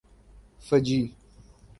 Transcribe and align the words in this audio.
Fiji 0.59 1.13